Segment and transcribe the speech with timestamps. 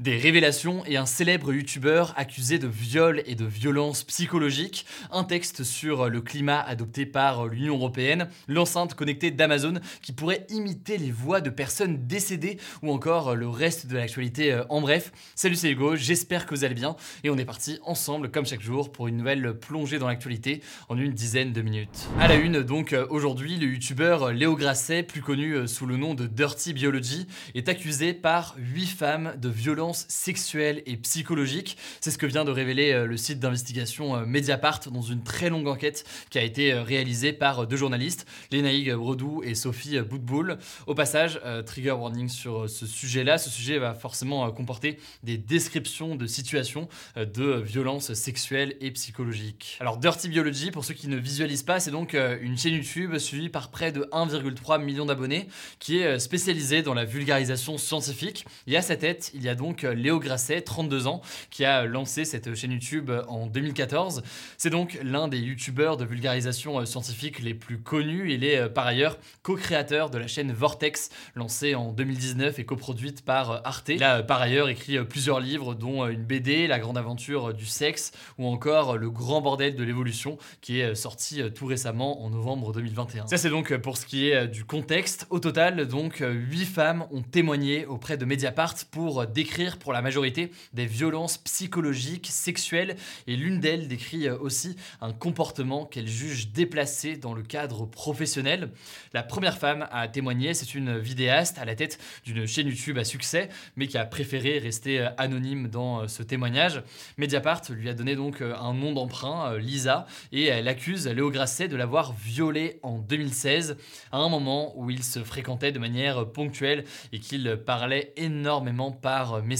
[0.00, 5.62] Des révélations et un célèbre youtubeur accusé de viol et de violence psychologique, un texte
[5.62, 11.40] sur le climat adopté par l'Union Européenne, l'enceinte connectée d'Amazon qui pourrait imiter les voix
[11.40, 15.12] de personnes décédées ou encore le reste de l'actualité euh, en bref.
[15.36, 18.62] Salut c'est Hugo, j'espère que vous allez bien et on est parti ensemble comme chaque
[18.62, 22.08] jour pour une nouvelle plongée dans l'actualité en une dizaine de minutes.
[22.18, 25.96] À la une donc euh, aujourd'hui, le youtubeur Léo Grasset, plus connu euh, sous le
[25.96, 31.76] nom de Dirty Biology, est accusé par 8 femmes de violence sexuelle et psychologique.
[32.00, 35.50] C'est ce que vient de révéler euh, le site d'investigation euh, Mediapart dans une très
[35.50, 40.58] longue enquête qui a été euh, réalisée par deux journalistes, Lénaïg Brodou et Sophie Boutboul.
[40.86, 43.38] Au passage, trigger warning sur ce sujet-là.
[43.38, 49.76] Ce sujet va forcément comporter des descriptions de situations de violence sexuelle et psychologique.
[49.80, 53.48] Alors Dirty Biology, pour ceux qui ne visualisent pas, c'est donc une chaîne YouTube suivie
[53.48, 58.46] par près de 1,3 million d'abonnés qui est spécialisée dans la vulgarisation scientifique.
[58.66, 62.24] Et à sa tête, il y a donc Léo Grasset, 32 ans, qui a lancé
[62.24, 64.22] cette chaîne YouTube en 2014.
[64.56, 68.32] C'est donc l'un des youtubeurs de vulgarisation euh, scientifique les plus connus.
[68.32, 73.24] Il est euh, par ailleurs co-créateur de la chaîne Vortex, lancée en 2019 et coproduite
[73.24, 73.90] par euh, Arte.
[73.90, 78.12] Il a par ailleurs écrit plusieurs livres, dont une BD, La grande aventure du sexe,
[78.38, 83.26] ou encore Le grand bordel de l'évolution, qui est sorti tout récemment en novembre 2021.
[83.26, 85.26] Ça c'est donc pour ce qui est du contexte.
[85.30, 90.50] Au total, donc, 8 femmes ont témoigné auprès de Mediapart pour décrire pour la majorité
[90.72, 97.16] des violences psychologiques, sexuelles, et l'une d'elles décrit euh, aussi un comportement qu'elle juge déplacé
[97.16, 98.70] dans le cadre professionnel.
[99.12, 103.04] La première femme à témoigner, c'est une vidéaste à la tête d'une chaîne YouTube à
[103.04, 106.82] succès, mais qui a préféré rester euh, anonyme dans euh, ce témoignage.
[107.16, 111.76] Mediapart lui a donné donc un nom d'emprunt, Lisa, et elle accuse Léo Grasset de
[111.76, 113.76] l'avoir violée en 2016,
[114.12, 119.42] à un moment où ils se fréquentaient de manière ponctuelle et qu'ils parlaient énormément par
[119.42, 119.53] message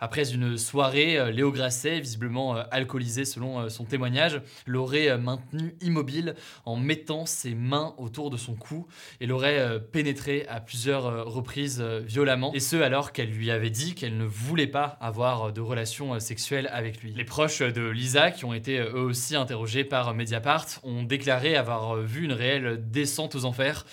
[0.00, 5.76] après une soirée, euh, Léo Grasset, visiblement euh, alcoolisé selon euh, son témoignage, l'aurait maintenu
[5.80, 8.86] immobile en mettant ses mains autour de son cou
[9.20, 12.52] et l'aurait pénétré à plusieurs reprises violemment.
[12.54, 16.68] Et ce alors qu'elle lui avait dit qu'elle ne voulait pas avoir de relations sexuelles
[16.72, 17.12] avec lui.
[17.14, 21.96] Les proches de Lisa, qui ont été eux aussi interrogés par Mediapart, ont déclaré avoir
[21.96, 23.84] vu une réelle descente aux enfers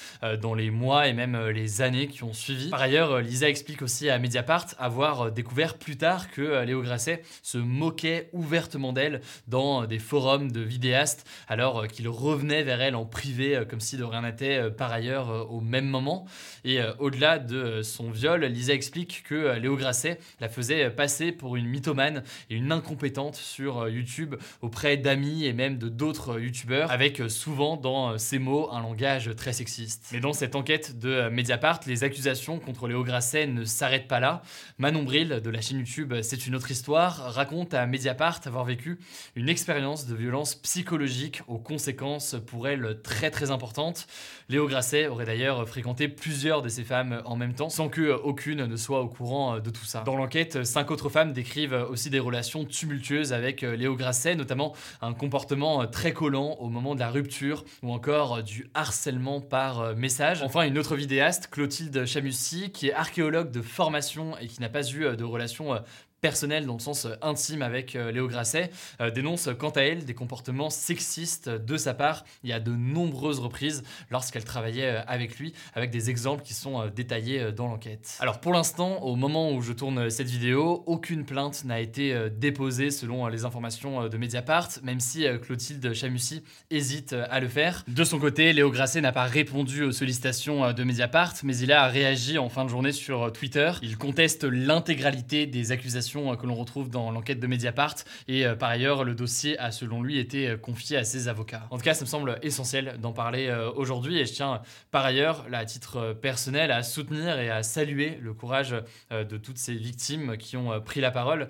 [0.42, 2.70] dans les mois et même les années qui ont suivi.
[2.70, 6.82] Par ailleurs, Lisa explique aussi à Mediapart avoir euh, découvert plus tard que euh, Léo
[6.82, 12.82] Grasset se moquait ouvertement d'elle dans des forums de vidéastes, alors euh, qu'il revenait vers
[12.82, 16.26] elle en privé comme si de rien n'était par ailleurs au même moment.
[16.64, 21.68] Et au-delà de son viol, Lisa explique que Léo Grasset la faisait passer pour une
[21.68, 27.78] mythomane et une incompétente sur YouTube auprès d'amis et même de d'autres youtubeurs, avec souvent
[27.78, 30.10] dans ses mots un langage très sexiste.
[30.14, 34.42] Mais dans cette enquête de Mediapart, les accusations contre Léo Grasset ne s'arrêtent pas là.
[34.78, 39.00] Manon de la chaîne YouTube C'est une autre histoire raconte à Mediapart avoir vécu
[39.36, 44.06] une expérience de violence psychologique aux conséquences pour elle très très importantes.
[44.48, 48.66] Léo Grasset aurait d'ailleurs fréquenté plusieurs de ces femmes en même temps sans que aucune
[48.66, 50.02] ne soit au courant de tout ça.
[50.02, 55.14] Dans l'enquête, cinq autres femmes décrivent aussi des relations tumultueuses avec Léo Grasset, notamment un
[55.14, 60.44] comportement très collant au moment de la rupture ou encore du harcèlement par message.
[60.44, 64.88] Enfin, une autre vidéaste, Clotilde Chamussy, qui est archéologue de formation et qui n'a pas
[64.91, 65.80] eu euh, de relations euh,
[66.22, 68.70] personnelle dans le sens euh, intime avec euh, Léo Grasset,
[69.02, 72.72] euh, dénonce quant à elle des comportements sexistes de sa part il y a de
[72.72, 78.18] nombreuses reprises lorsqu'elle travaillait avec lui, avec des exemples qui sont détaillés dans l'enquête.
[78.20, 82.92] Alors pour l'instant, au moment où je tourne cette vidéo, aucune plainte n'a été déposée
[82.92, 87.84] selon les informations de Mediapart, même si Clotilde Chamussy hésite à le faire.
[87.88, 91.88] De son côté, Léo Grasset n'a pas répondu aux sollicitations de Mediapart, mais il a
[91.88, 93.72] réagi en fin de journée sur Twitter.
[93.82, 97.96] Il conteste l'intégralité des accusations informations que l'on retrouve dans l'enquête de Mediapart.
[98.28, 101.68] Et par ailleurs, le dossier a selon lui été confié à ses avocats.
[101.70, 104.62] En tout cas, ça me semble essentiel d'en parler aujourd'hui et je tiens
[104.92, 108.76] par ailleurs, là, à titre personnel, à soutenir et à saluer le courage
[109.12, 111.48] de toutes ces victimes qui ont pris la parole.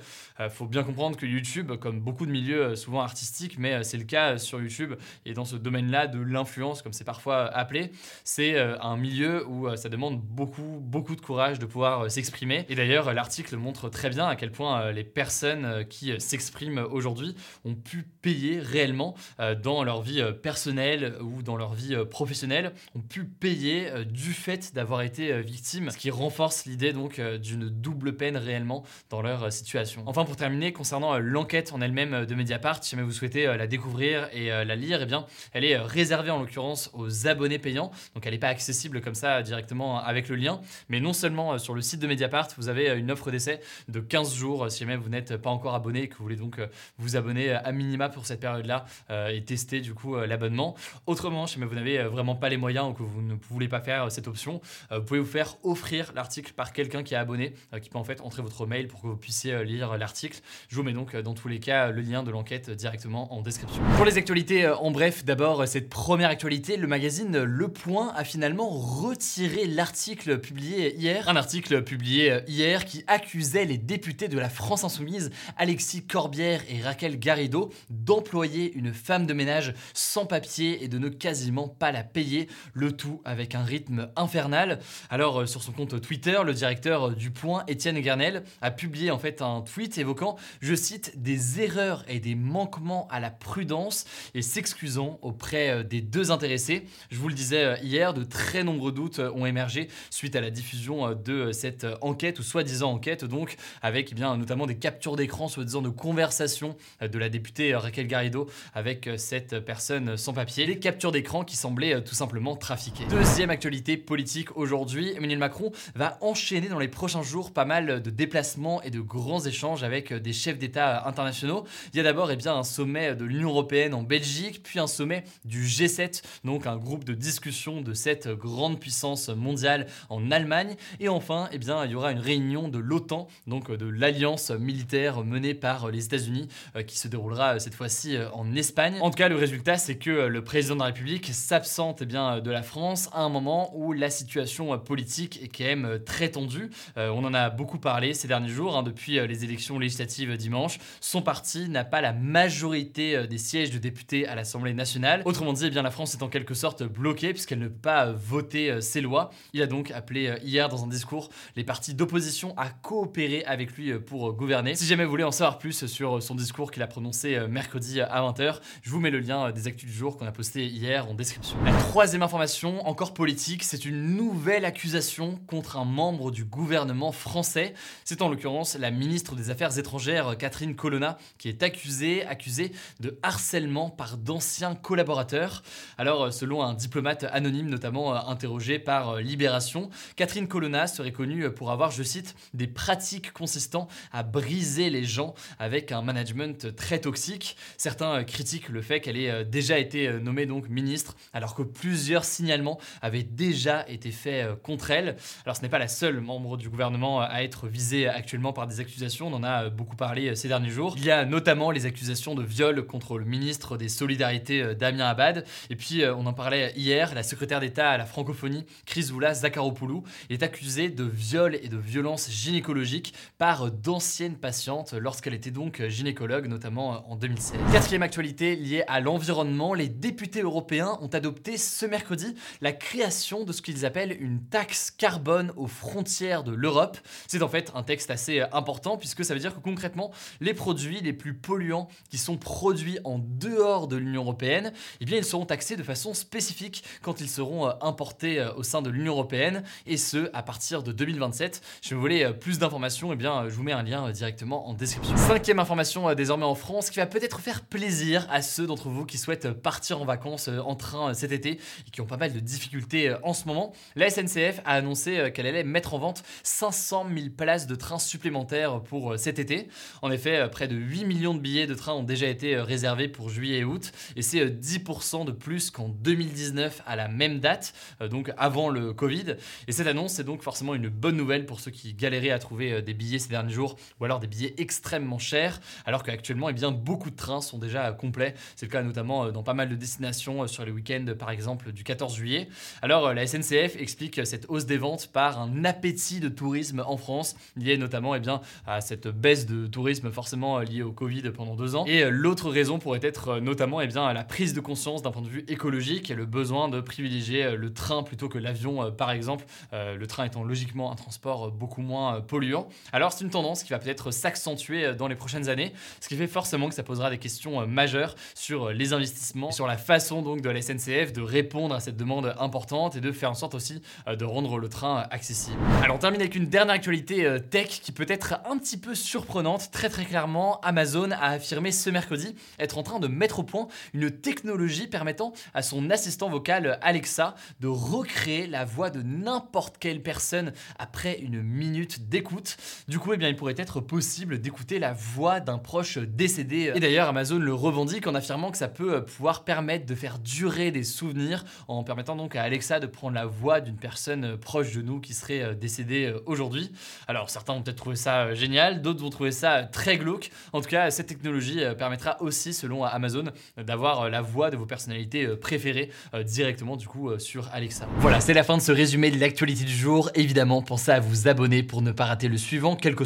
[0.49, 4.37] Faut bien comprendre que YouTube, comme beaucoup de milieux souvent artistiques, mais c'est le cas
[4.37, 4.93] sur YouTube
[5.25, 7.91] et dans ce domaine-là de l'influence, comme c'est parfois appelé,
[8.23, 12.65] c'est un milieu où ça demande beaucoup, beaucoup de courage de pouvoir s'exprimer.
[12.69, 17.75] Et d'ailleurs, l'article montre très bien à quel point les personnes qui s'expriment aujourd'hui ont
[17.75, 19.15] pu payer réellement
[19.63, 25.01] dans leur vie personnelle ou dans leur vie professionnelle, ont pu payer du fait d'avoir
[25.01, 30.03] été victimes, ce qui renforce l'idée donc d'une double peine réellement dans leur situation.
[30.05, 34.27] Enfin, pour terminer, concernant l'enquête en elle-même de Mediapart, si jamais vous souhaitez la découvrir
[34.33, 38.33] et la lire, eh bien, elle est réservée en l'occurrence aux abonnés payants, donc elle
[38.33, 41.99] n'est pas accessible comme ça directement avec le lien, mais non seulement sur le site
[41.99, 45.49] de Mediapart, vous avez une offre d'essai de 15 jours si jamais vous n'êtes pas
[45.49, 46.59] encore abonné et que vous voulez donc
[46.97, 48.85] vous abonner à minima pour cette période-là
[49.29, 50.75] et tester du coup l'abonnement.
[51.07, 53.81] Autrement, si jamais vous n'avez vraiment pas les moyens ou que vous ne voulez pas
[53.81, 54.61] faire cette option,
[54.91, 58.21] vous pouvez vous faire offrir l'article par quelqu'un qui est abonné, qui peut en fait
[58.21, 60.39] entrer votre mail pour que vous puissiez lire l'article.
[60.69, 63.81] Je vous mets donc dans tous les cas le lien de l'enquête directement en description.
[63.95, 68.69] Pour les actualités en bref, d'abord cette première actualité, le magazine Le Point a finalement
[68.69, 71.29] retiré l'article publié hier.
[71.29, 76.81] Un article publié hier qui accusait les députés de la France Insoumise, Alexis Corbière et
[76.81, 82.03] Raquel Garrido, d'employer une femme de ménage sans papier et de ne quasiment pas la
[82.03, 84.79] payer, le tout avec un rythme infernal.
[85.09, 89.41] Alors sur son compte Twitter, le directeur du Point, Étienne Gernel, a publié en fait
[89.41, 95.19] un tweet évoquant, je cite, des erreurs et des manquements à la prudence et s'excusant
[95.21, 96.85] auprès des deux intéressés.
[97.09, 101.13] Je vous le disais hier, de très nombreux doutes ont émergé suite à la diffusion
[101.13, 105.89] de cette enquête ou soi-disant enquête donc avec eh notamment des captures d'écran soi-disant de
[105.89, 111.55] conversation de la députée Raquel Garrido avec cette personne sans papier, des captures d'écran qui
[111.55, 113.05] semblaient tout simplement trafiquées.
[113.09, 118.09] Deuxième actualité politique aujourd'hui, Emmanuel Macron va enchaîner dans les prochains jours pas mal de
[118.09, 121.65] déplacements et de grands échanges avec des chefs d'État internationaux.
[121.93, 124.87] Il y a d'abord eh bien un sommet de l'Union européenne en Belgique, puis un
[124.87, 130.75] sommet du G7, donc un groupe de discussion de cette grande puissance mondiale en Allemagne,
[130.99, 135.23] et enfin eh bien il y aura une réunion de l'OTAN, donc de l'alliance militaire
[135.23, 136.47] menée par les États-Unis,
[136.87, 138.97] qui se déroulera cette fois-ci en Espagne.
[138.99, 142.51] En tout cas, le résultat, c'est que le président de la République s'absente eh de
[142.51, 146.71] la France à un moment où la situation politique est quand même très tendue.
[146.97, 150.79] on en a beaucoup parlé ces derniers jours, hein, depuis les élections législatives dimanche.
[150.99, 155.21] Son parti n'a pas la majorité des sièges de députés à l'Assemblée nationale.
[155.25, 158.11] Autrement dit, eh bien, la France est en quelque sorte bloquée puisqu'elle ne peut pas
[158.11, 159.29] voter ses lois.
[159.53, 163.90] Il a donc appelé hier dans un discours les partis d'opposition à coopérer avec lui
[163.99, 164.75] pour gouverner.
[164.75, 168.21] Si jamais vous voulez en savoir plus sur son discours qu'il a prononcé mercredi à
[168.21, 171.13] 20h, je vous mets le lien des actus du jour qu'on a posté hier en
[171.13, 171.57] description.
[171.65, 177.73] La troisième information, encore politique, c'est une nouvelle accusation contre un membre du gouvernement français.
[178.03, 183.17] C'est en l'occurrence la ministre des Affaires étrangères Catherine Colonna qui est accusée, accusée de
[183.23, 185.63] harcèlement par d'anciens collaborateurs.
[185.97, 191.91] Alors selon un diplomate anonyme notamment interrogé par Libération, Catherine Colonna serait connue pour avoir,
[191.91, 193.80] je cite, des pratiques consistant
[194.11, 197.55] à briser les gens avec un management très toxique.
[197.77, 202.79] Certains critiquent le fait qu'elle ait déjà été nommée donc ministre alors que plusieurs signalements
[203.01, 205.15] avaient déjà été faits contre elle.
[205.45, 208.79] Alors ce n'est pas la seule membre du gouvernement à être visée actuellement par des
[208.79, 210.95] accusations, on en a beaucoup parlé ces derniers jours.
[210.97, 215.45] Il y a notamment les accusations de viol contre le ministre des Solidarités Damien Abad
[215.69, 220.43] et puis on en parlait hier, la secrétaire d'État à la francophonie Chrysoula Zakharopoulou est
[220.43, 227.09] accusée de viol et de violence gynécologique par d'anciennes patientes lorsqu'elle était donc gynécologue, notamment
[227.09, 227.59] en 2016.
[227.71, 233.51] Quatrième actualité liée à l'environnement, les députés européens ont adopté ce mercredi la création de
[233.51, 236.97] ce qu'ils appellent une taxe carbone aux frontières de l'Europe.
[237.27, 241.01] C'est en fait un texte assez important puisque ça veut dire que concrètement, les produits
[241.01, 245.45] les plus polluants qui sont produits en dehors de l'Union européenne, eh bien ils seront
[245.45, 250.29] taxés de façon spécifique quand ils seront importés au sein de l'Union européenne et ce
[250.33, 251.61] à partir de 2027.
[251.81, 255.15] Je vous voulais plus d'informations, et bien je vous mets un lien directement en description.
[255.17, 259.17] Cinquième information désormais en France qui va peut-être faire plaisir à ceux d'entre vous qui
[259.17, 263.15] souhaitent partir en vacances en train cet été et qui ont pas mal de difficultés
[263.23, 263.73] en ce moment.
[263.95, 268.81] La SNCF a annoncé qu'elle allait mettre en vente 500 000 places de trains supplémentaires
[268.81, 269.67] pour cet été.
[270.01, 273.29] En effet, près de 8 millions de billets de train ont déjà été réservés pour
[273.29, 277.73] juillet et août et c'est 10% de plus qu'en 2019 à la même date,
[278.09, 279.35] donc avant le Covid.
[279.67, 282.81] Et cette annonce, c'est donc forcément une bonne nouvelle pour ceux qui galéraient à trouver
[282.81, 287.09] des billets ces derniers ou alors des billets extrêmement chers, alors qu'actuellement, eh bien, beaucoup
[287.09, 288.33] de trains sont déjà complets.
[288.55, 291.83] C'est le cas notamment dans pas mal de destinations sur les week-ends, par exemple, du
[291.83, 292.47] 14 juillet.
[292.81, 297.35] Alors, la SNCF explique cette hausse des ventes par un appétit de tourisme en France,
[297.55, 301.75] lié notamment eh bien, à cette baisse de tourisme forcément liée au Covid pendant deux
[301.75, 301.85] ans.
[301.85, 305.27] Et l'autre raison pourrait être notamment eh bien, la prise de conscience d'un point de
[305.27, 310.05] vue écologique et le besoin de privilégier le train plutôt que l'avion, par exemple, le
[310.05, 312.67] train étant logiquement un transport beaucoup moins polluant.
[312.93, 316.27] Alors, c'est une tendance qui va peut-être s'accentuer dans les prochaines années, ce qui fait
[316.27, 320.49] forcément que ça posera des questions majeures sur les investissements, sur la façon donc de
[320.49, 324.25] la SNCF de répondre à cette demande importante et de faire en sorte aussi de
[324.25, 325.57] rendre le train accessible.
[325.83, 328.95] Alors on termine avec une dernière actualité euh, tech qui peut être un petit peu
[328.95, 329.71] surprenante.
[329.71, 333.67] Très très clairement, Amazon a affirmé ce mercredi être en train de mettre au point
[333.93, 340.01] une technologie permettant à son assistant vocal Alexa de recréer la voix de n'importe quelle
[340.01, 342.57] personne après une minute d'écoute.
[342.87, 346.71] Du coup, eh bien, il pourrait être possible d'écouter la voix d'un proche décédé.
[346.75, 350.19] Et d'ailleurs, Amazon le revendique en affirmant que ça peut euh, pouvoir permettre de faire
[350.19, 354.37] durer des souvenirs en permettant donc à Alexa de prendre la voix d'une personne euh,
[354.37, 356.71] proche de nous qui serait euh, décédée aujourd'hui.
[357.07, 360.29] Alors certains vont peut-être trouver ça génial, d'autres vont trouver ça très glauque.
[360.51, 363.25] En tout cas, cette technologie permettra aussi, selon Amazon,
[363.57, 365.89] d'avoir la voix de vos personnalités préférées
[366.25, 367.87] directement du coup sur Alexa.
[367.99, 370.09] Voilà, c'est la fin de ce résumé de l'actualité du jour.
[370.15, 373.05] Évidemment, pensez à vous abonner pour ne pas rater le suivant, que